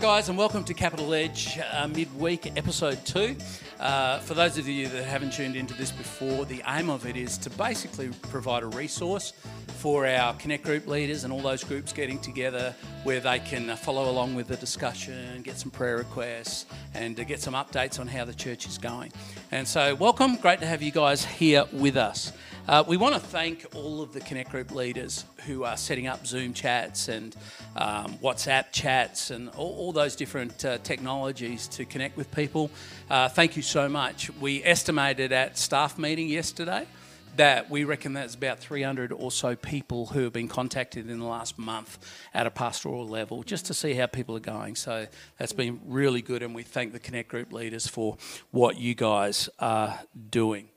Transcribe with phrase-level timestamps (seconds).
[0.00, 3.36] guys, and welcome to Capital Edge uh, Midweek, Episode 2.
[3.78, 7.18] Uh, for those of you that haven't tuned into this before, the aim of it
[7.18, 9.34] is to basically provide a resource
[9.66, 12.74] for our Connect group leaders and all those groups getting together
[13.04, 16.64] where they can uh, follow along with the discussion, get some prayer requests,
[16.94, 19.12] and uh, get some updates on how the church is going.
[19.50, 20.36] And so, welcome.
[20.36, 22.32] Great to have you guys here with us.
[22.70, 26.24] Uh, we want to thank all of the Connect Group leaders who are setting up
[26.24, 27.34] Zoom chats and
[27.74, 32.70] um, WhatsApp chats and all, all those different uh, technologies to connect with people.
[33.10, 34.30] Uh, thank you so much.
[34.38, 36.86] We estimated at staff meeting yesterday
[37.34, 41.26] that we reckon that's about 300 or so people who have been contacted in the
[41.26, 41.98] last month
[42.32, 44.76] at a pastoral level just to see how people are going.
[44.76, 48.16] So that's been really good, and we thank the Connect Group leaders for
[48.52, 49.98] what you guys are
[50.30, 50.68] doing.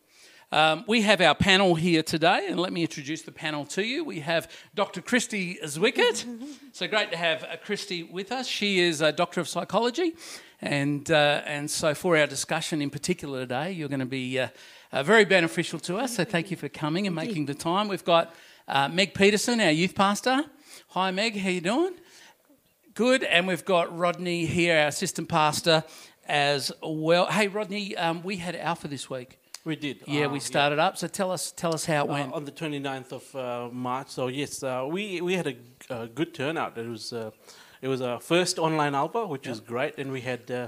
[0.53, 4.03] Um, we have our panel here today, and let me introduce the panel to you.
[4.03, 5.01] We have Dr.
[5.01, 6.27] Christy Zwickert.
[6.73, 8.45] so great to have uh, Christy with us.
[8.45, 10.13] She is a doctor of psychology,
[10.61, 14.49] and uh, and so for our discussion in particular today, you're going to be uh,
[14.91, 16.17] uh, very beneficial to us.
[16.17, 17.87] So thank you for coming and making the time.
[17.87, 18.35] We've got
[18.67, 20.43] uh, Meg Peterson, our youth pastor.
[20.89, 21.35] Hi, Meg.
[21.35, 21.95] How you doing?
[22.93, 23.23] Good.
[23.23, 25.83] And we've got Rodney here, our assistant pastor,
[26.27, 27.25] as well.
[27.25, 29.39] Hey, Rodney, um, we had Alpha this week.
[29.65, 30.03] We did.
[30.05, 30.97] Yeah, uh, we started up.
[30.97, 32.33] So tell us, tell us how it uh, went.
[32.33, 34.09] on the 29th of uh, March.
[34.09, 35.55] So yes, uh, we we had a,
[35.89, 36.77] a good turnout.
[36.77, 37.31] It was uh,
[37.81, 40.67] it was our first online alpha, which was great, and we had uh,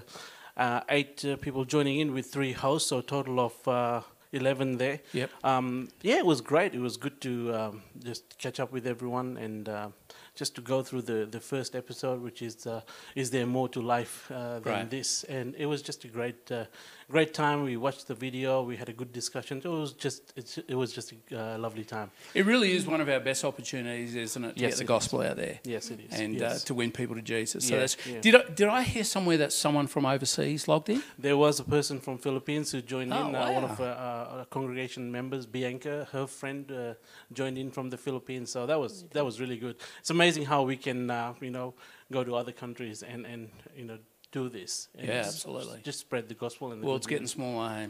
[0.56, 3.68] uh, eight uh, people joining in with three hosts, so a total of.
[3.68, 5.00] Uh, 11 there.
[5.14, 5.30] Yep.
[5.46, 6.76] Um, yeah, it was great.
[6.76, 9.88] It was good to um, just catch up with everyone and uh,
[10.36, 12.82] just to go through the, the first episode, which is uh,
[13.16, 14.90] is there more to life uh, than Right.
[14.90, 15.24] this?
[15.26, 16.66] And it was just a great uh,
[17.10, 17.64] great time.
[17.64, 18.64] We watched the video.
[18.64, 19.62] We had a good discussion.
[19.64, 22.12] It was just it's, it was just a uh, lovely time.
[22.34, 25.22] It really is one of our best opportunities, isn't it, to Yes, get the gospel
[25.22, 26.20] out there Yes, it is.
[26.20, 26.64] and yes.
[26.64, 27.68] uh, to win people to Jesus.
[27.68, 28.22] So Yeah, that's, yeah.
[28.22, 31.02] did I, did I hear somewhere that someone from overseas logged in?
[31.18, 33.36] There was a person from Philippines who joined Oh, in.
[33.36, 33.70] Uh, one wow.
[33.70, 36.94] of our congregation members, Bianca, her friend, uh,
[37.32, 38.50] joined in from the Philippines.
[38.52, 39.76] So that was that was really good.
[40.00, 41.74] It's amazing how we can, uh, you know,
[42.12, 43.98] go to other countries and and you know
[44.32, 44.90] do this.
[44.98, 45.80] And Yeah, absolutely.
[45.84, 47.32] Just spread the gospel and the Well, it's getting news.
[47.32, 47.70] smaller.
[47.70, 47.88] eh?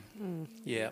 [0.63, 0.89] Yeah.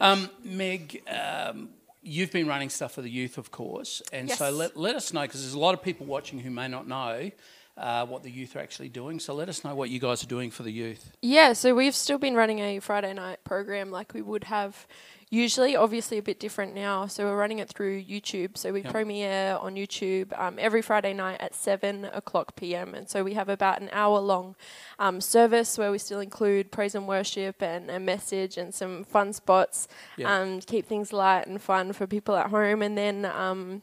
[0.00, 1.68] Um, Meg, um,
[2.02, 4.00] you've been running stuff for the youth, of course.
[4.12, 6.68] And so let, let us know, because there's a lot of people watching who may
[6.68, 7.30] not know
[7.76, 9.20] uh, what the youth are actually doing.
[9.20, 11.12] So let us know what you guys are doing for the youth.
[11.20, 14.86] Yeah, so we've still been running a Friday night program like we would have
[15.30, 17.06] usually, obviously a bit different now.
[17.06, 18.56] So we're running it through YouTube.
[18.56, 18.92] So we Yep.
[18.92, 22.94] premiere on YouTube um, every Friday night at 7 o'clock p.m.
[22.94, 24.54] And so we have about an hour long
[24.98, 29.32] um, service where we still include praise and worship and a message and some fun
[29.32, 30.32] spots Yeah.
[30.40, 32.80] um, keep things light and fun for people at home.
[32.82, 33.82] And then um,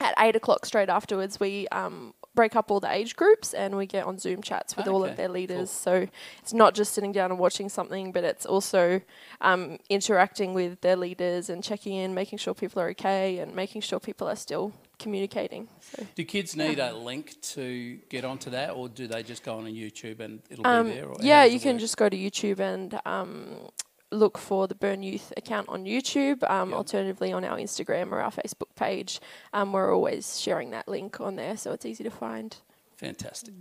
[0.00, 3.86] at 8 o'clock straight afterwards, we um, break up all the age groups and we
[3.86, 5.34] get on Zoom chats with all of their cool.
[5.34, 5.70] leaders.
[5.70, 6.06] So
[6.40, 9.00] it's not just sitting down and watching something, but it's also
[9.40, 13.80] um, interacting with their leaders and checking in, making sure people are okay, and making
[13.80, 15.68] sure people are still communicating.
[15.80, 16.06] So.
[16.14, 19.66] Do kids need a link to get onto that, or do they just go on
[19.66, 21.08] a YouTube and it'll Um, be there?
[21.08, 21.80] Or yeah, you can work?
[21.80, 23.68] just go to YouTube and um,
[24.10, 26.48] look for the Burn Youth account on YouTube.
[26.48, 26.76] Um, Yep.
[26.78, 29.20] Alternatively, on our Instagram or our Facebook page,
[29.52, 32.56] um, we're always sharing that link on there, so it's easy to find.
[32.96, 33.54] Fantastic.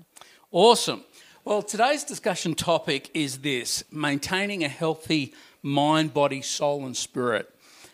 [0.51, 1.03] Awesome.
[1.43, 7.49] Well, today's discussion topic is this maintaining a healthy mind, body, soul, and spirit.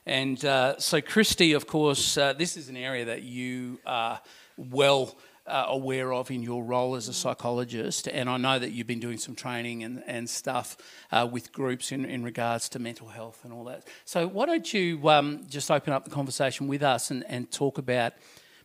[0.05, 4.21] And uh, so, Christy, of course, uh, this is an area that you are
[4.57, 5.15] well
[5.51, 8.07] uh, aware of in your role as a psychologist.
[8.07, 10.77] And I know that you've been doing some training and, and stuff
[11.11, 13.87] uh, with groups in, in regards to mental health and all that.
[14.05, 17.77] So, why don't you um, just open up the conversation with us and, and talk
[17.77, 18.13] about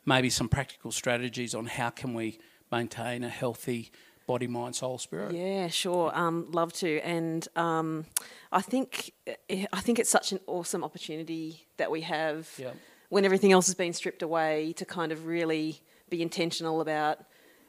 [0.04, 2.38] maybe some practical strategies on how can we
[2.70, 3.91] maintain a healthy
[4.26, 5.32] body, mind, soul, spirit.
[5.34, 6.10] Yeah, sure.
[6.12, 8.06] Um, love to, and um,
[8.50, 9.12] I think
[9.48, 12.70] eh, I think it's such an awesome opportunity that we have Yeah.
[13.08, 17.19] when everything else has been stripped away to kind of really be intentional about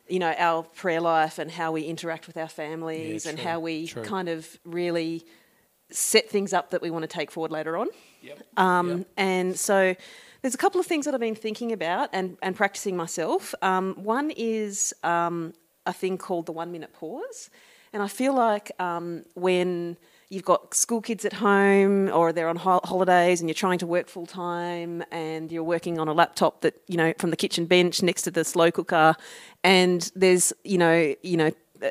[0.07, 3.59] you know our prayer life and how we interact with our families and true, how
[3.59, 4.03] we true.
[4.03, 5.25] kind of really
[5.89, 7.87] set things up that we want to take forward later on.
[8.21, 8.43] Yep.
[8.57, 9.07] Um, Yep.
[9.17, 9.95] And so
[10.41, 13.55] there's a couple of things that I've been thinking about and, and practicing myself.
[13.61, 15.53] Um, one is um,
[15.85, 17.49] a thing called the one minute pause.
[17.93, 19.97] And I feel like um, when
[20.29, 23.87] you've got school kids at home or they're on ho- holidays and you're trying to
[23.87, 27.65] work full time and you're working on a laptop that, you know, from the kitchen
[27.65, 29.15] bench next to the slow cooker
[29.63, 31.51] and there's, you know, you know,
[31.81, 31.89] uh,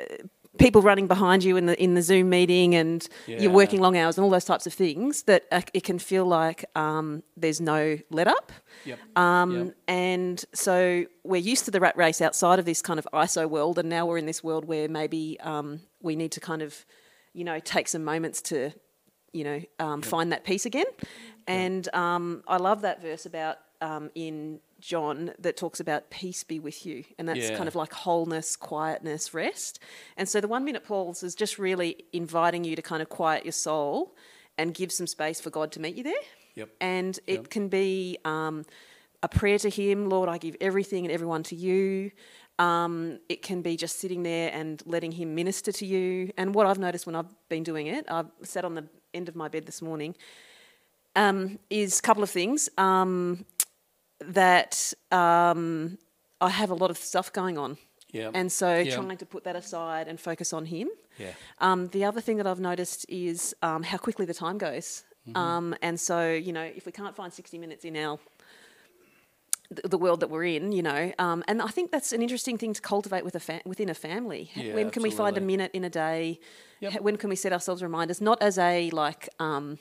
[0.58, 3.40] people running behind you in the in the Zoom meeting, and Yeah.
[3.42, 5.24] you're working long hours and all those types of things.
[5.24, 8.52] That uh, it can feel like um, there's no let up.
[8.86, 8.98] Yep.
[9.16, 9.74] Um, Yep.
[9.88, 13.78] And so we're used to the rat race outside of this kind of ISO world,
[13.78, 16.86] and now we're in this world where maybe um, we need to kind of,
[17.36, 18.72] you know, take some moments to,
[19.32, 20.86] you know, um, find that peace again.
[21.46, 26.58] And um, I love that verse about um, in John that talks about peace be
[26.58, 27.56] with you, and that's Yeah.
[27.56, 29.78] kind of like wholeness, quietness, rest.
[30.16, 33.44] And so the one minute pause is just really inviting you to kind of quiet
[33.44, 34.16] your soul
[34.58, 36.14] and give some space for God to meet you there.
[36.54, 36.68] Yep.
[36.80, 37.50] And it Yep.
[37.50, 38.64] can be um,
[39.22, 42.10] a prayer to Him, Lord, I give everything and everyone to you.
[42.58, 46.32] Um, it can be just sitting there and letting Him minister to you.
[46.36, 49.36] And what I've noticed when I've been doing it, I've sat on the end of
[49.36, 50.14] my bed this morning,
[51.14, 52.68] um, is a couple of things.
[52.78, 53.44] Um,
[54.20, 55.98] that um,
[56.40, 57.76] I have a lot of stuff going on.
[58.10, 58.30] Yeah.
[58.32, 58.94] And so Yeah.
[58.94, 60.88] trying to put that aside and focus on Him.
[61.18, 61.32] Yeah.
[61.58, 65.04] Um, the other thing that I've noticed is um, how quickly the time goes.
[65.28, 65.36] Mm-hmm.
[65.36, 68.18] Um, and so, you know, if we can't find 60 minutes in our
[69.70, 72.72] the, world that we're in, you know, um, and I think that's an interesting thing
[72.74, 74.50] to cultivate with a fa- within a family.
[74.54, 76.38] Yeah, when can we find a minute in a day?
[76.80, 77.00] Yep.
[77.00, 79.78] When can we set ourselves reminders, not as a like um,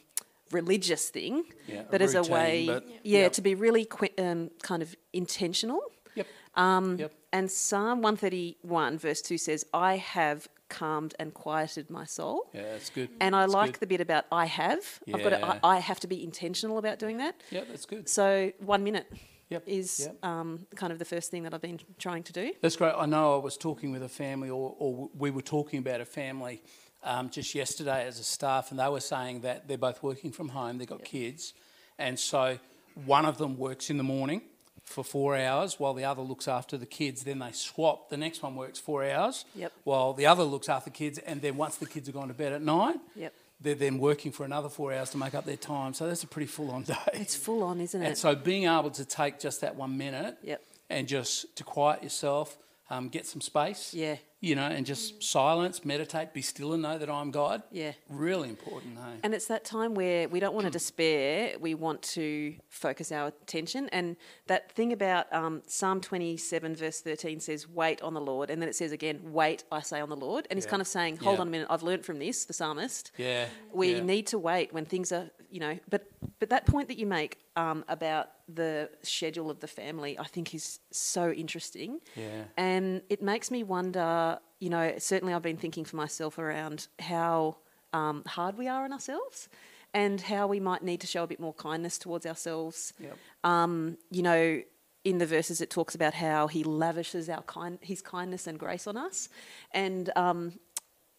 [0.52, 3.34] religious thing, Yeah, a but as a way, but- yeah, Yep.
[3.34, 5.82] to be really qui- um, kind of intentional.
[6.16, 6.28] Yep.
[6.56, 7.14] Um, Yep.
[7.34, 12.50] And Psalm 131, verse 2 says, I have calmed and quieted my soul.
[12.54, 13.10] Yeah, that's good.
[13.20, 13.80] And I That's like good.
[13.82, 15.02] the bit about I have.
[15.06, 15.18] Yeah.
[15.18, 17.36] I've got to, I, I have to be intentional about doing that.
[17.52, 18.08] Yeah, that's good.
[18.08, 19.06] So one minute
[19.50, 19.64] Yep.
[19.68, 20.26] is Yep.
[20.26, 22.52] um, kind of the first thing that I've been trying to do.
[22.62, 22.94] That's great.
[22.98, 26.06] I know I was talking with a family, or, or we were talking about a
[26.06, 26.62] family
[27.04, 30.50] um, just yesterday as a staff, and they were saying that they're both working from
[30.50, 31.54] home, they've got kids,
[32.00, 32.58] and so
[33.06, 34.42] one of them works in the morning
[34.84, 37.24] for four hours while the other looks after the kids.
[37.24, 38.10] Then they swap.
[38.10, 39.72] The next one works four hours Yep.
[39.84, 42.34] while the other looks after the kids, and then once the kids are gone to
[42.34, 43.34] bed at night, Yep.
[43.62, 45.94] They're then working for another four hours to make up their time.
[45.94, 46.96] So that's a pretty full on day.
[47.14, 48.06] It's full on, isn't it?
[48.06, 50.62] And so being able to take just that one minute Yep.
[50.90, 52.58] and just to quiet yourself,
[52.90, 54.18] um, get some space, Yeah.
[54.42, 57.64] You know, and just silence, meditate, be still and know that I'm God.
[57.72, 57.94] Yeah.
[58.10, 59.20] Really important, hey?
[59.24, 63.28] And it's that time where we don't want to despair, we want to focus our
[63.28, 63.90] attention.
[63.92, 64.18] And
[64.48, 68.50] that thing about um, Psalm 27, verse 13 says, Wait on the Lord.
[68.50, 70.48] And then it says again, Wait, I say on the Lord.
[70.50, 70.70] And he's Yeah.
[70.72, 71.42] kind of saying, Hold Yeah.
[71.42, 73.12] on a minute, I've learned from this, the psalmist.
[73.18, 73.48] Yeah.
[73.74, 74.02] We yeah.
[74.02, 76.08] need to wait when things are, you know, but
[76.40, 80.54] but that point that you make um, about the schedule of the family, I think
[80.54, 82.02] is so interesting.
[82.16, 82.44] Yeah.
[82.58, 87.58] And it makes me wonder, you know, certainly I've been thinking for myself around how
[87.94, 89.50] um, hard we are on ourselves
[89.94, 92.94] and how we might need to show a bit more kindness towards ourselves.
[93.00, 93.18] Yep.
[93.44, 94.62] Um, you know,
[95.04, 98.88] in the verses it talks about how he lavishes our kind, his kindness and grace
[98.88, 99.30] on us.
[99.72, 100.54] And um,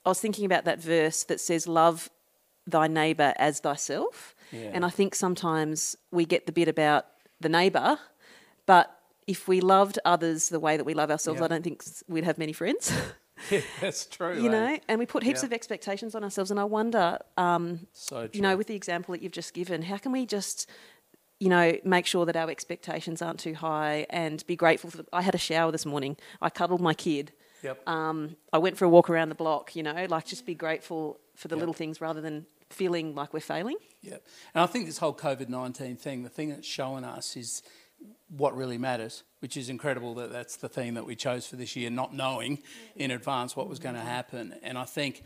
[0.04, 2.10] I was thinking about that verse that says, Love
[2.66, 4.34] thy neighbour as thyself.
[4.50, 4.70] Yeah.
[4.74, 7.06] And I think sometimes we get the bit about
[7.40, 7.98] the neighbour,
[8.66, 8.92] but
[9.26, 11.44] if we loved others the way that we love ourselves, Yeah.
[11.44, 12.92] I don't think we'd have many friends.
[13.50, 14.40] Yeah, that's true.
[14.40, 14.52] you eh?
[14.52, 15.46] know, and we put heaps Yeah.
[15.46, 16.50] of expectations on ourselves.
[16.50, 19.98] And I wonder, um, So you know, with the example that you've just given, how
[19.98, 20.68] can we just,
[21.38, 24.98] you know, make sure that our expectations aren't too high and be grateful for.
[24.98, 26.16] The, I had a shower this morning.
[26.40, 27.32] I cuddled my kid.
[27.62, 27.86] Yep.
[27.88, 29.76] Um, I went for a walk around the block.
[29.76, 31.60] You know, like just be grateful for the Yep.
[31.60, 33.76] little things rather than feeling like we're failing.
[34.02, 34.26] Yep.
[34.54, 37.62] And I think this whole COVID 19 thing, the thing that's showing us is
[38.28, 41.76] what really matters, which is incredible that that's the theme that we chose for this
[41.76, 42.62] year, not knowing
[42.96, 44.10] in advance what was going to mm-hmm.
[44.10, 44.54] happen.
[44.62, 45.22] And I think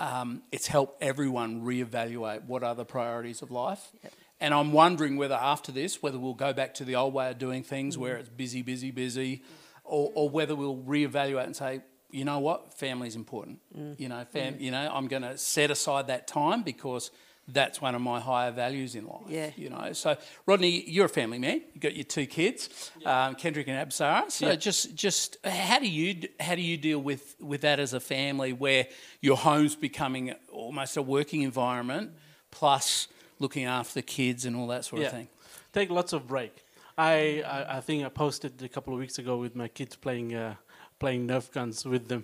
[0.00, 3.92] um, it's helped everyone reevaluate what are the priorities of life.
[4.40, 7.38] And I'm wondering whether after this, whether we'll go back to the old way of
[7.38, 8.20] doing things where mm-hmm.
[8.20, 9.52] it's busy, busy, busy, mm-hmm.
[9.84, 13.60] or, or whether we'll reevaluate and say, you know what, family's important.
[13.76, 13.98] Mm.
[13.98, 14.60] You know, fam, mm.
[14.60, 17.10] you know, I'm going to set aside that time because
[17.48, 19.22] that's one of my higher values in life.
[19.28, 19.50] Yeah.
[19.56, 21.62] You know, so Rodney, you're a family man.
[21.74, 24.30] You've got your two kids, um, Kendrick and Absara.
[24.30, 24.54] So Yeah.
[24.56, 28.52] just, just how do you how do you deal with with that as a family,
[28.52, 28.86] where
[29.20, 32.12] your home's becoming almost a working environment,
[32.52, 33.08] plus
[33.38, 35.28] looking after the kids and all that sort of thing.
[35.72, 36.64] Take lots of break.
[36.96, 40.34] I, I I think I posted a couple of weeks ago with my kids playing
[40.34, 40.54] uh,
[41.02, 42.22] playing Nerf guns with them,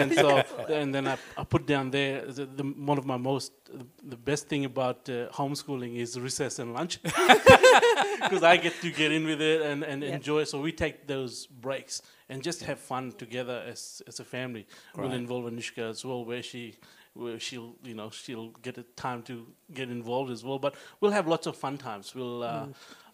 [0.00, 0.28] and so
[0.80, 3.52] and then I, I put down there the, the, one of my most
[4.14, 6.94] the best thing about uh, homeschooling is recess and lunch
[8.24, 10.14] because I get to get in with it and, and Yeah.
[10.16, 10.44] enjoy.
[10.44, 11.34] So we take those
[11.66, 11.94] breaks
[12.30, 14.64] and just have fun together as as a family.
[14.96, 16.62] We'll involve Anushka as well, where she
[17.22, 19.34] where she'll you know she'll get a time to
[19.78, 20.58] get involved as well.
[20.66, 22.14] But we'll have lots of fun times.
[22.18, 22.66] We'll uh,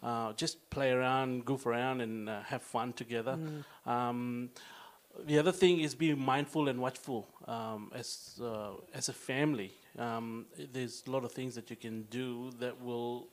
[0.09, 3.35] uh, just play around, goof around, and uh, have fun together.
[3.85, 4.49] Um,
[5.25, 9.71] the other thing is being mindful and watchful um, as uh, as a family.
[9.97, 13.27] Um, there's a lot of things that you can do that will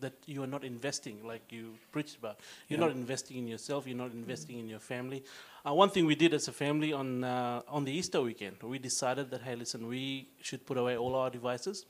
[0.00, 2.40] that you are not investing, like you preached about.
[2.68, 2.86] You're Yeah.
[2.86, 3.86] not investing in yourself.
[3.86, 5.22] You're not investing in your family.
[5.64, 8.78] Uh, one thing we did as a family on uh, on the Easter weekend, we
[8.78, 11.86] decided that hey, listen, we should put away all our devices.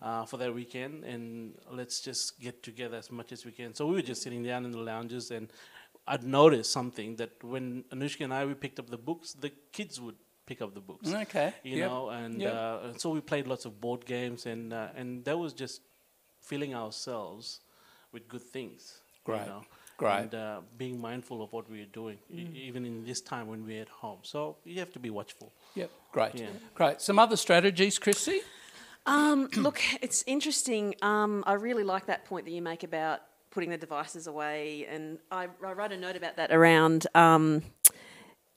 [0.00, 3.74] Uh, for that weekend, and let's just get together as much as we can.
[3.74, 5.48] So we were just sitting down in the lounges, and
[6.12, 10.00] I'd noticed something that when Anushka and I we picked up the books, the kids
[10.00, 11.52] would pick up the books Okay.
[11.62, 11.90] you Yep.
[11.90, 12.54] know, and, Yep.
[12.54, 15.82] uh, and so we played lots of board games, and uh, and that was just
[16.40, 17.60] filling ourselves
[18.12, 19.02] with good things.
[19.24, 19.40] Great.
[19.42, 19.62] You know,
[19.98, 20.20] Great.
[20.20, 23.66] And uh, being mindful of what we are doing, e- even in this time when
[23.66, 24.20] we're at home.
[24.22, 25.52] So you have to be watchful.
[25.74, 25.90] Yep.
[26.12, 26.34] Great.
[26.36, 26.46] Yeah.
[26.74, 27.00] Great.
[27.00, 28.40] Some other strategies, Christy?
[29.06, 30.94] Um, look, it's interesting.
[31.02, 35.18] Um, I really like that point that you make about putting the devices away, and
[35.30, 37.06] I, I wrote a note about that around.
[37.14, 37.62] Um,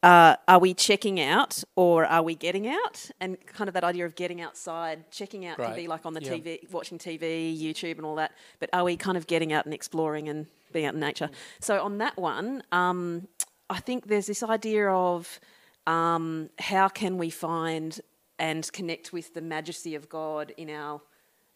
[0.03, 3.11] uh, are we checking out or are we getting out?
[3.19, 6.21] And kind of that idea of getting outside, checking out can be like on the
[6.23, 6.31] Yeah.
[6.33, 8.31] TV, watching TV, YouTube, and all that.
[8.59, 11.29] But are we kind of getting out and exploring and being out in nature?
[11.59, 13.27] So on that one, um,
[13.69, 15.39] I think there's this idea of
[15.85, 18.01] um, how can we find
[18.39, 20.99] and connect with the majesty of God in our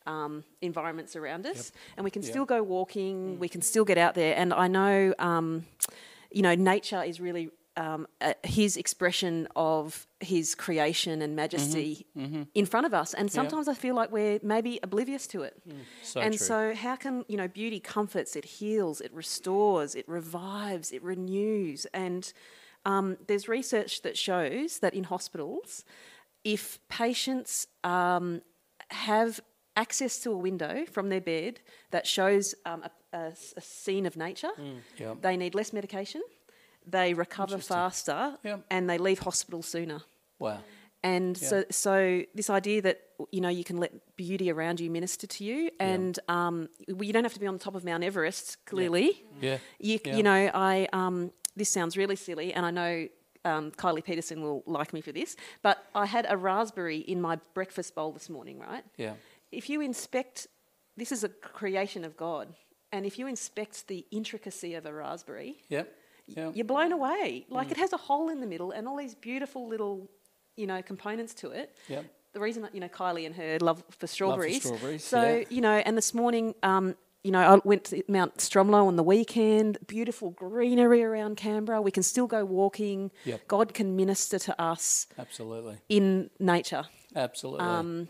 [0.06, 2.32] um, environments around us, and we can Yep.
[2.32, 4.36] still go walking, we can still get out there.
[4.36, 5.66] And I know, um,
[6.32, 12.06] you know, nature is really um, uh, his expression of his creation and majesty
[12.54, 15.62] in front of us, and sometimes I feel like we're maybe oblivious to it.
[16.02, 16.48] So and true.
[16.48, 21.86] so, how can you know beauty comforts, it heals, it restores, it revives, it renews,
[21.94, 22.32] and
[22.86, 25.84] um, there's research that shows that in hospitals,
[26.44, 28.42] if patients um,
[28.92, 29.42] have
[29.76, 31.60] access to a window from their bed
[31.92, 34.52] that shows um, a, a a scene of nature,
[34.98, 35.22] Yep.
[35.22, 36.22] they need less medication,
[36.86, 38.38] they recover faster,
[38.70, 40.02] and they leave hospital sooner.
[40.40, 40.60] Wow.
[41.04, 42.98] And so, so this idea that
[43.32, 47.24] you know you can let beauty around you minister to you, and um, you don't
[47.24, 48.58] have to be on the top of Mount Everest.
[48.66, 49.58] Clearly, Yeah.
[49.80, 50.16] you Yeah.
[50.18, 53.08] you know I um, this sounds really silly, and I know
[53.46, 57.36] um, Kylie Peterson will like me for this, but I had a raspberry in my
[57.54, 58.58] breakfast bowl this morning.
[58.58, 58.84] Right?
[58.98, 59.14] Yeah.
[59.56, 60.48] If you inspect,
[60.98, 62.54] this is a creation of God,
[62.92, 65.94] and if you inspect the intricacy of a raspberry, Yep.
[66.28, 66.56] Yep.
[66.56, 67.46] you're blown away.
[67.50, 67.54] Mm.
[67.56, 70.10] Like it has a hole in the middle and all these beautiful little,
[70.56, 71.76] you know, components to it.
[71.88, 72.06] Yep.
[72.34, 74.66] The reason that you know Kylie and her love for strawberries.
[74.66, 75.44] Love strawberries, So yeah.
[75.50, 79.04] you know, and this morning, um, you know, I went to Mount Stromlo on the
[79.04, 79.78] weekend.
[79.88, 81.82] Beautiful greenery around Canberra.
[81.82, 83.12] We can still go walking.
[83.24, 83.48] Yep.
[83.48, 85.78] God can minister to us Absolutely.
[85.90, 86.86] in nature.
[87.16, 87.66] Absolutely.
[87.66, 88.08] Um,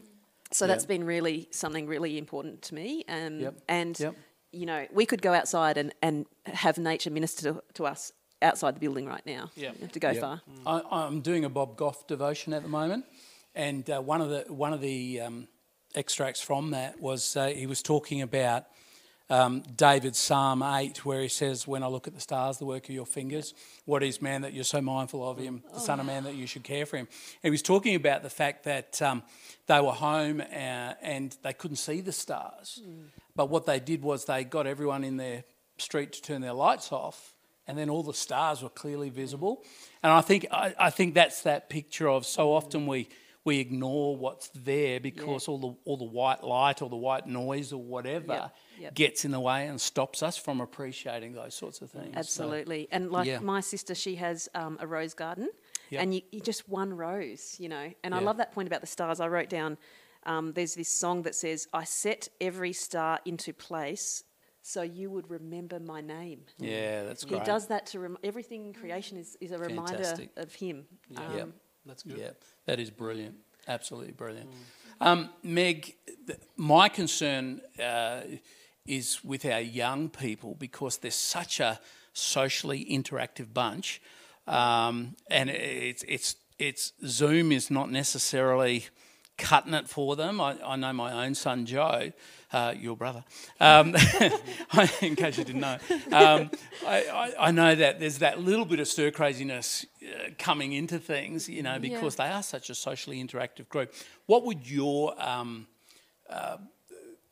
[0.51, 0.67] so Yeah.
[0.73, 3.03] that's been really something really important to me.
[3.07, 3.61] Um, Yep.
[3.67, 4.15] And Yep.
[4.51, 8.11] you know, we could go outside and, and have nature minister to, to us
[8.41, 9.49] outside the building right now.
[9.55, 9.71] Yeah.
[9.73, 10.21] You have to go Yeah.
[10.21, 10.41] far.
[10.65, 13.05] I, I'm doing a Bob Goff devotion at the moment,
[13.53, 15.47] and uh, one of the one of the um,
[15.93, 18.65] extracts from that was uh, he was talking about
[19.29, 22.89] um, David's Psalm eight, where he says, "When I look at the stars, the work
[22.89, 23.53] of your fingers,
[23.85, 26.47] what is man that you're so mindful of him, the Son of Man that you
[26.47, 27.07] should care for him?"
[27.41, 29.23] And he was talking about the fact that um,
[29.67, 30.43] they were home uh,
[31.01, 32.81] and they couldn't see the stars,
[33.35, 35.43] but what they did was they got everyone in their
[35.77, 37.35] street to turn their lights off
[37.67, 39.63] and then all the stars were clearly visible.
[40.03, 43.09] And I think I, I think that's that picture of so often we
[43.45, 47.71] we ignore what's there because all the all the white light or the white noise
[47.71, 48.93] or whatever Yep, yep.
[48.95, 52.11] gets in the way and stops us from appreciating those sorts of things.
[52.13, 52.87] So, Absolutely.
[52.91, 53.39] and like yeah.
[53.39, 55.49] my sister, she has um, a rose garden,
[55.91, 56.01] Yep.
[56.01, 57.91] and you, you just one rose, you know.
[58.03, 59.19] And I love that point about the stars.
[59.19, 59.77] I wrote down.
[60.25, 64.23] Um, there's this song that says, "I set every star into place,
[64.63, 67.41] so you would remember my name." yeah, that's great.
[67.41, 70.31] He does that to rem- everything in creation is, is a reminder Fantastic.
[70.35, 70.87] of him.
[71.15, 71.49] Um, Yep.
[71.85, 72.17] That's good.
[72.17, 72.31] Yeah,
[72.65, 73.35] that is brilliant.
[73.67, 74.49] Absolutely brilliant.
[75.01, 75.95] Um, Meg,
[76.27, 78.21] th- my concern uh,
[78.85, 81.79] is with our young people because they're such a
[82.13, 84.01] socially interactive bunch,
[84.47, 88.85] um, and it's it's it's Zoom is not necessarily
[89.37, 90.39] cutting it for them.
[90.39, 92.11] I, I know my own son Joe,
[92.53, 93.23] uh, your brother,
[93.59, 93.95] um,
[95.01, 95.77] in case you didn't know.
[96.11, 96.49] Um,
[96.85, 100.99] I, I, I know that there's that little bit of stir craziness uh, coming into
[100.99, 103.93] things, you know, because they are such a socially interactive group.
[104.25, 105.67] What would your um,
[106.29, 106.57] uh,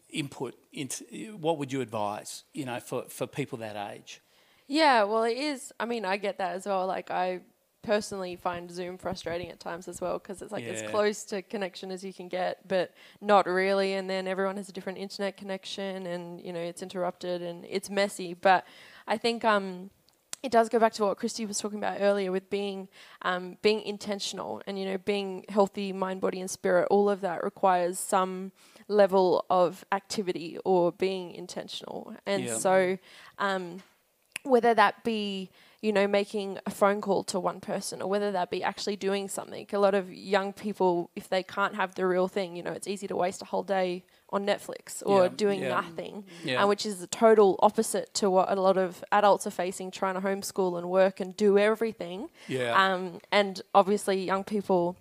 [0.09, 1.37] input into?
[1.37, 4.21] What would you advise, you know, for, for people that age?
[4.67, 5.73] Yeah, well, it is.
[5.79, 6.87] I mean, I get that as well.
[6.87, 7.41] Like, I
[7.83, 11.91] personally find Zoom frustrating at times as well because it's like as close to connection
[11.91, 13.93] as you can get, but not really.
[13.93, 17.89] And then everyone has a different internet connection, and you know it's interrupted and it's
[17.89, 18.33] messy.
[18.33, 18.65] But
[19.07, 19.91] I think um,
[20.41, 22.87] it does go back to what Christy was talking about earlier with being
[23.21, 26.87] um, being intentional and you know being healthy mind, body, and spirit.
[26.89, 28.51] All of that requires some
[28.87, 32.55] level of activity or being intentional, and Yeah.
[32.57, 32.97] so
[33.39, 33.83] um,
[34.43, 35.49] whether that be
[35.83, 39.27] you know making a phone call to one person or whether that be actually doing
[39.27, 42.71] something a lot of young people if they can't have the real thing you know
[42.71, 45.69] it's easy to waste a whole day on netflix or Yeah, doing yeah.
[45.81, 46.59] nothing Yeah.
[46.61, 50.15] and which is the total opposite to what a lot of adults are facing trying
[50.15, 52.71] to homeschool and work and do everything Yeah.
[52.81, 54.95] um, and obviously young people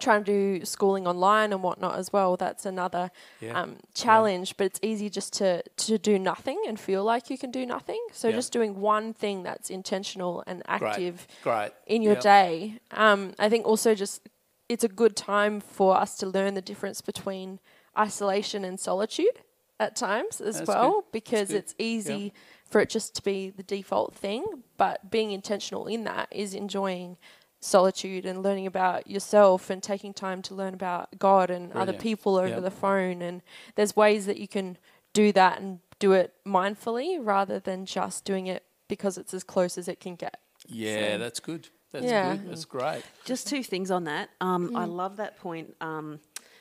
[0.00, 3.10] trying to do schooling online and whatnot as well that's another
[3.40, 3.60] Yeah.
[3.60, 7.50] um, challenge but it's easy just to to do nothing and feel like you can
[7.50, 8.36] do nothing so Yeah.
[8.36, 11.72] just doing one thing that's intentional and active Great.
[11.86, 14.28] in your day um, i think also just
[14.68, 17.60] it's a good time for us to learn the difference between
[17.98, 19.40] isolation and solitude
[19.80, 21.12] at times as That's well good.
[21.12, 22.32] because it's easy
[22.70, 24.44] for it just to be the default thing
[24.76, 27.16] but being intentional in that is enjoying
[27.64, 32.36] solitude and learning about yourself and taking time to learn about god and other people
[32.36, 32.62] over Yep.
[32.62, 33.40] the phone and
[33.74, 34.76] there's ways that you can
[35.14, 39.78] do that and do it mindfully rather than just doing it because it's as close
[39.78, 41.68] as it can get Yeah, So- that's good.
[41.92, 42.36] That's Yeah.
[42.36, 42.50] good.
[42.50, 43.02] That's great.
[43.24, 44.28] Just two things on that.
[44.40, 44.78] Um, Mm.
[44.82, 46.20] I love that point um,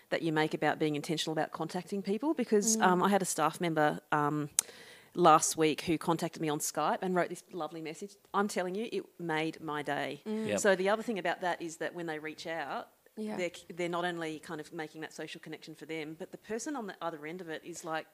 [0.09, 2.37] that you make about being intentional about contacting people Mm.
[2.37, 4.49] because um, I had a staff member um,
[5.15, 8.15] last week who contacted me on Skype and wrote this lovely message.
[8.33, 10.21] I'm telling you, it made my day.
[10.27, 10.47] Mm.
[10.47, 10.59] Yep.
[10.59, 13.37] So the other thing about that is that when they reach out, Yeah.
[13.37, 16.75] they're, they're not only kind of making that social connection for them, but the person
[16.75, 18.07] on the other end of it is like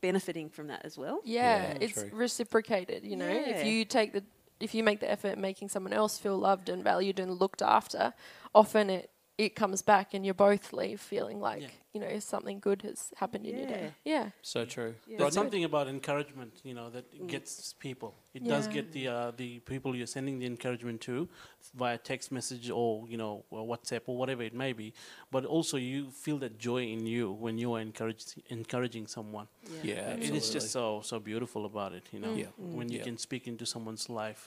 [0.00, 1.20] benefiting from that as well.
[1.24, 2.10] Yeah, Yeah, it's true.
[2.12, 3.04] reciprocated.
[3.04, 3.48] You know, Yeah.
[3.56, 4.22] if you take the
[4.60, 8.14] if you make the effort making someone else feel loved and valued and looked after,
[8.54, 9.10] often it
[9.42, 11.68] it comes back and you both leave feeling like Yeah.
[11.94, 13.90] you know something good has happened in your day.
[14.04, 14.94] Yeah, So true.
[15.06, 15.18] Yeah.
[15.18, 15.34] There's Rodney?
[15.40, 18.14] something about encouragement, you know, that gets people.
[18.34, 21.28] It does get the uh, the people you're sending the encouragement to
[21.74, 24.92] via text message or you know or WhatsApp or whatever it may be.
[25.30, 29.46] But also you feel that joy in you when you are encouraged, encouraging someone.
[29.82, 30.16] Yeah.
[30.26, 32.50] It is just so so beautiful about it, you know, Yeah.
[32.78, 33.04] when you Yeah.
[33.08, 34.42] can speak into someone's life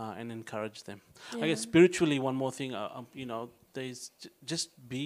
[0.00, 1.00] uh, and encourage them.
[1.42, 5.02] I guess spiritually, one more thing, uh, um, you know, there's j- just be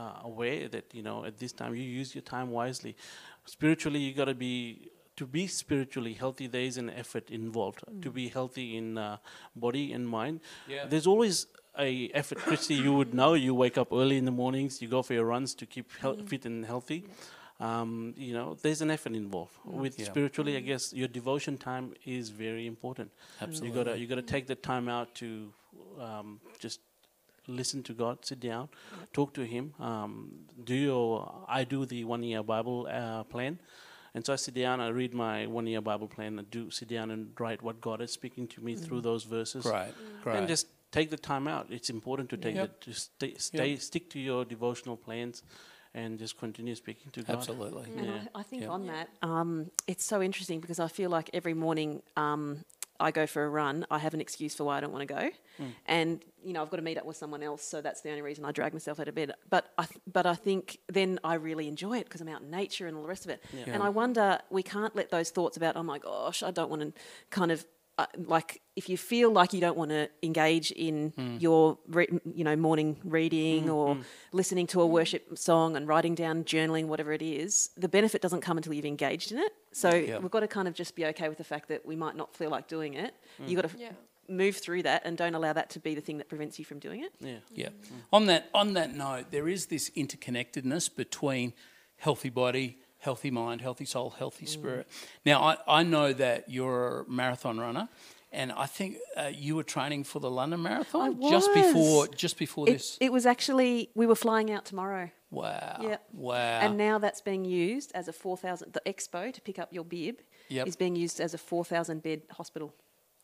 [0.00, 2.92] uh, aware that you know at this time you use your time wisely.
[3.56, 4.56] Spiritually, you got to be
[5.20, 6.46] to be spiritually healthy.
[6.56, 9.16] There is an effort involved to be healthy in uh,
[9.66, 10.36] body and mind.
[10.68, 10.84] Yeah.
[10.90, 11.46] There's always
[11.88, 11.90] a
[12.20, 12.74] effort, Christy.
[12.86, 13.30] You would know.
[13.46, 14.72] You wake up early in the mornings.
[14.82, 17.00] You go for your runs to keep hel- fit and healthy.
[17.68, 19.54] Um, you know, there's an effort involved.
[19.64, 20.06] With Yeah.
[20.12, 23.10] spiritually, I guess your devotion time is very important.
[23.40, 23.68] Absolutely.
[23.68, 25.28] You gotta you gotta take the time out to
[26.08, 26.28] um,
[26.64, 26.80] just
[27.48, 28.68] listen to God, sit down,
[29.12, 29.74] talk to Him.
[29.78, 33.58] Um, do your I do the one year Bible uh, plan,
[34.14, 36.88] and so I sit down, I read my one year Bible plan, I do sit
[36.88, 40.38] down and write what God is speaking to me through those verses, Right, Great.
[40.38, 41.66] and just take the time out.
[41.70, 42.80] It's important to take Yep.
[42.80, 45.42] the to stay, stay stick to your devotional plans,
[45.94, 47.36] and just continue speaking to God.
[47.36, 47.90] Absolutely.
[47.96, 48.20] And Yeah.
[48.34, 48.68] I, I think Yeah.
[48.68, 52.64] on that, um, it's so interesting because I feel like every morning um,
[53.00, 55.14] I go for a run, I have an excuse for why I don't want to
[55.14, 55.64] go, Hmm.
[55.86, 58.22] and you know I've got to meet up with someone else, so that's the only
[58.22, 59.32] reason I drag myself out of bed.
[59.48, 62.50] But I, th- but I think then I really enjoy it because I'm out in
[62.50, 63.42] nature and all the rest of it.
[63.66, 66.82] And I wonder we can't let those thoughts about oh my gosh I don't want
[66.82, 66.92] to
[67.30, 67.64] kind of
[67.98, 71.36] uh, like if you feel like you don't want to engage in Hmm.
[71.40, 73.96] your re- you know morning reading or
[74.32, 78.42] listening to a worship song and writing down journaling whatever it is the benefit doesn't
[78.42, 80.18] come until you've engaged in it so Yeah.
[80.18, 82.34] we've got to kind of just be okay with the fact that we might not
[82.36, 83.14] feel like doing it
[83.46, 83.92] you got to Yeah.
[84.28, 86.78] move through that and don't allow that to be the thing that prevents you from
[86.80, 87.38] doing it Yeah.
[87.54, 87.70] Yeah.
[88.12, 91.54] On that on that note, there is this interconnectedness between
[91.96, 94.84] healthy body, healthy mind, healthy soul, healthy spirit.
[95.24, 97.88] Now, I, I know that you're a marathon runner,
[98.32, 102.68] and I think uh, you were training for the London Marathon just before just before
[102.68, 102.98] it, this.
[103.00, 105.78] it was actually we were flying out tomorrow wow.
[105.80, 105.98] Yeah.
[106.12, 106.60] Wow.
[106.64, 110.16] and now that's being used as a 4000 the expo to pick up your bib
[110.48, 110.66] Yep.
[110.68, 112.74] is being used as a 4000 bed hospital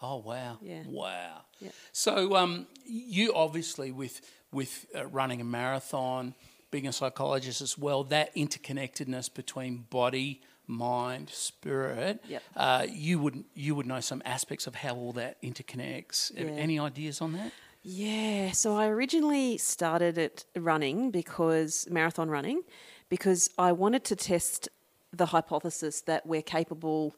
[0.04, 0.58] Oh wow!
[0.60, 0.82] Yeah.
[0.88, 1.42] Wow.
[1.60, 1.70] Yeah.
[1.92, 6.34] So um, you obviously with with uh, running a marathon,
[6.72, 12.24] being a psychologist as well, that interconnectedness between body, mind, spirit.
[12.28, 12.42] Yep.
[12.56, 16.32] Uh, you would you would know some aspects of how all that interconnects.
[16.34, 16.46] Yeah.
[16.46, 17.52] Any ideas on that?
[17.84, 22.62] Yeah, so I originally started it running because marathon running
[23.08, 24.68] because I wanted to test
[25.12, 27.14] the hypothesis that we're capable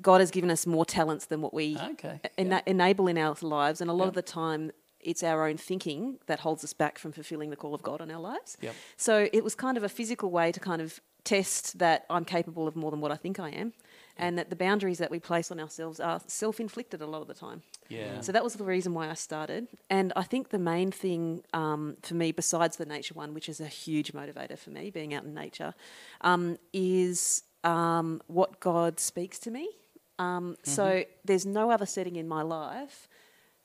[0.00, 3.80] God has given us more talents than what we Okay, ena- enable in our lives
[3.80, 4.70] and a lot of the time
[5.10, 8.10] it's our own thinking that holds us back from fulfilling the call of God on
[8.10, 8.50] our lives.
[8.60, 8.74] Yep.
[8.96, 12.66] So it was kind of a physical way to kind of test that I'm capable
[12.68, 13.72] of more than what I think I am.
[14.18, 17.34] and that the boundaries that we place on ourselves are self-inflicted a lot of the
[17.34, 17.62] time.
[17.88, 18.20] Yeah.
[18.20, 19.68] So that was the reason why I started.
[19.88, 23.60] And I think the main thing um, for me, besides the nature one, which is
[23.60, 25.74] a huge motivator for me, being out in nature,
[26.20, 29.70] um, is um, what God speaks to me.
[30.18, 33.07] Um, So there's no other setting in my life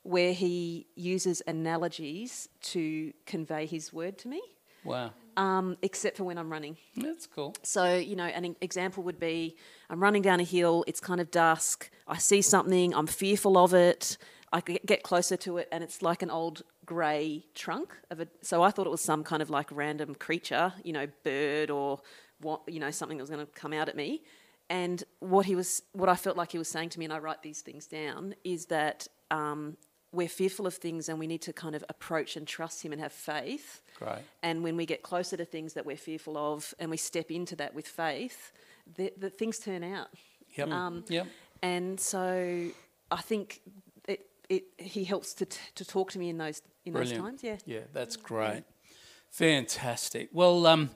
[0.04, 4.42] where He uses analogies to convey His word to me,
[4.84, 5.12] Wow.
[5.38, 6.78] um, except for when I'm running.
[6.96, 7.56] That's cool.
[7.64, 9.56] So, you know, an example would be
[9.90, 13.74] I'm running down a hill, it's kind of dusk, I see something, I'm fearful of
[13.74, 14.18] it,
[14.52, 18.28] I get closer to it, and it's like an old grey trunk of a.
[18.42, 22.02] So I thought it was some kind of like random creature, you know, bird or
[22.40, 24.22] what, you know, something that was going to come out at me.
[24.70, 27.20] And what he was, what I felt like he was saying to me, and I
[27.20, 29.78] write these things down, is that um,
[30.14, 33.02] we're fearful of things and we need to kind of approach and trust him and
[33.02, 33.82] have faith.
[33.98, 34.20] Great.
[34.44, 37.56] And when we get closer to things that we're fearful of and we step into
[37.58, 38.52] that with faith,
[38.96, 40.10] the, the things turn out.
[40.56, 40.70] Yep.
[40.70, 41.28] Um, yep.
[41.64, 42.70] And so
[43.10, 43.62] I think
[44.08, 47.44] it, it, he helps to, t- to talk to me in those, in those times.
[47.44, 47.58] Yeah.
[47.66, 48.64] Yeah, that's great.
[49.32, 50.30] Fantastic.
[50.32, 50.92] Well, um,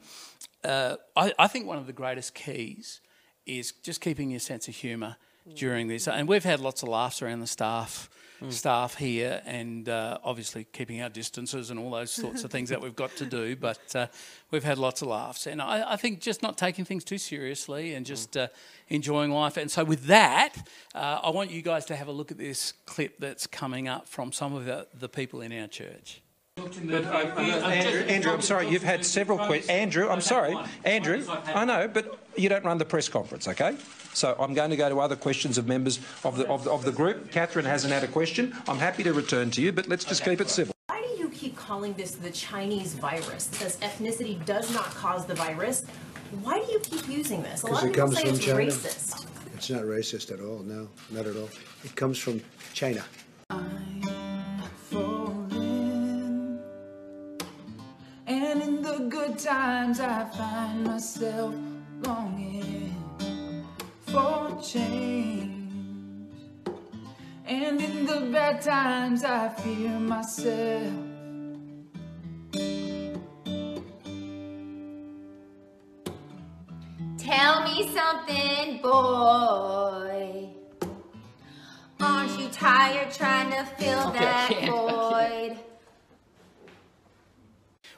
[0.63, 3.01] uh, I, I think one of the greatest keys
[3.47, 5.15] is just keeping your sense of humour
[5.55, 6.07] during this.
[6.07, 8.09] And we've had lots of laughs around the staff
[8.49, 12.81] staff here, and uh, obviously keeping our distances and all those sorts of things that
[12.81, 13.55] we've got to do.
[13.67, 14.07] But uh,
[14.51, 17.95] we've had lots of laughs, and I, I think just not taking things too seriously
[17.95, 18.47] and just uh,
[18.87, 19.57] enjoying life.
[19.57, 20.53] And so, with that,
[20.95, 24.07] uh, I want you guys to have a look at this clip that's coming up
[24.07, 26.21] from some of the, the people in our church.
[26.57, 29.69] But I, I know, Andrew, Andrew, I'm sorry, you've had several questions.
[29.69, 33.75] Andrew, I'm sorry, Andrew, I know, but you don't run the press conference, okay?
[34.13, 36.83] So I'm going to go to other questions of members of the, of the, of
[36.83, 37.31] the group.
[37.31, 38.55] Catherine hasn't had a question.
[38.67, 40.73] I'm happy to return to you, but let's just keep it civil.
[40.87, 43.47] Why do you keep calling this the Chinese virus?
[43.49, 45.85] It says ethnicity does not cause the virus.
[46.41, 47.61] Why do you keep using this?
[47.63, 48.89] A lot of Because it people comes say from it's China.
[48.89, 49.27] racist.
[49.55, 50.59] It's not racist at all.
[50.59, 51.49] No, not at all.
[51.83, 52.41] It comes from
[52.73, 53.03] China.
[53.51, 54.16] falling.
[58.97, 61.53] The good times, I find myself
[62.01, 62.95] longing
[64.07, 65.53] for change.
[67.45, 70.93] And in the bad times, I fear myself.
[77.17, 80.49] Tell me something, boy.
[81.99, 85.66] Aren't you tired trying to fill that void?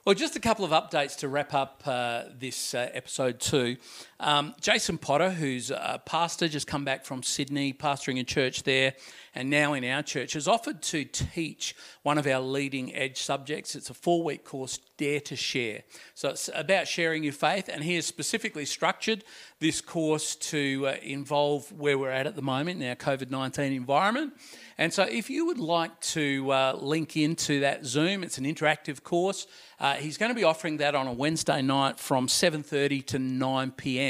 [0.05, 3.75] Well, just a couple of updates to wrap up uh, this uh, episode two.
[4.21, 8.93] Um, Jason Potter, who's a pastor, just come back from Sydney, pastoring a church there,
[9.33, 13.75] and now in our church, has offered to teach one of our leading edge subjects.
[13.75, 15.83] It's a four week course, Dare to Share.
[16.15, 19.23] So it's about sharing your faith, and he has specifically structured
[19.59, 23.71] this course to uh, involve where we're at at the moment in our COVID 19
[23.71, 24.33] environment.
[24.77, 29.03] And so, if you would like to uh, link into that Zoom, it's an interactive
[29.03, 29.45] course.
[29.79, 33.71] Uh, he's going to be offering that on a Wednesday night from 7:30 to 9
[33.71, 34.08] p.m.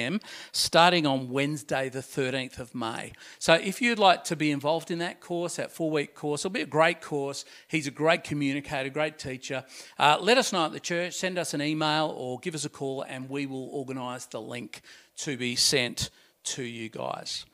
[0.51, 3.13] starting on Wednesday the 13th of May.
[3.39, 6.61] So if you'd like to be involved in that course, that four-week course, it'll be
[6.61, 7.45] a great course.
[7.67, 9.63] He's a great communicator, great teacher.
[9.97, 12.69] Uh, let us know at the church, send us an email or give us a
[12.69, 14.81] call and we will organise the link
[15.17, 16.09] to be sent
[16.43, 17.45] to you guys.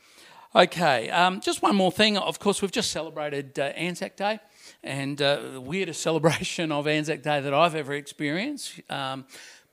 [0.56, 2.18] Okay, um, just one more thing.
[2.18, 4.40] Of course, we've just celebrated uh, Anzac Day,
[4.84, 8.80] and uh, the weirdest celebration of Anzac Day that I've ever experienced.
[8.90, 9.26] Um,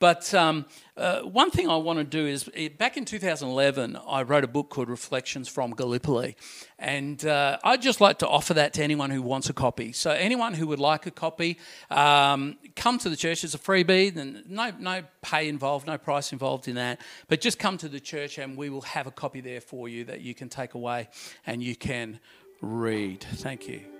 [0.03, 0.65] but um,
[0.97, 4.49] uh, one thing I want to do is eh, back in 2011, I wrote a
[4.49, 6.35] book called Reflections from Gallipoli.
[6.77, 9.93] And uh, I'd just like to offer that to anyone who wants a copy.
[9.93, 11.57] So, anyone who would like a copy,
[11.89, 13.45] um, come to the church.
[13.45, 16.99] It's a freebie, and no, no pay involved, no price involved in that.
[17.29, 20.03] But just come to the church, and we will have a copy there for you
[20.03, 21.07] that you can take away
[21.45, 22.19] and you can
[22.61, 23.23] read.
[23.23, 23.92] Thank you.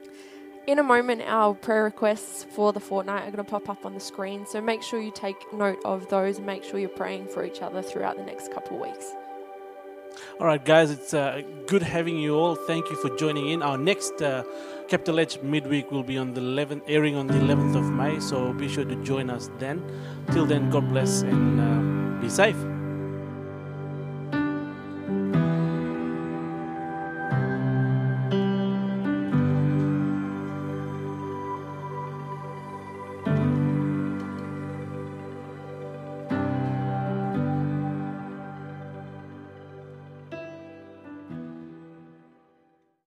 [0.65, 3.93] In a moment, our prayer requests for the fortnight are going to pop up on
[3.93, 4.45] the screen.
[4.45, 7.62] So make sure you take note of those and make sure you're praying for each
[7.62, 9.13] other throughout the next couple of weeks.
[10.39, 12.56] All right, guys, it's uh, good having you all.
[12.56, 13.62] Thank you for joining in.
[13.62, 14.43] Our next uh,
[14.88, 18.21] Capital Edge midweek will be on the 11th, airing on the 11th of May.
[18.21, 19.84] So be sure to join us then.
[20.32, 22.56] Till then, God bless and uh, be safe.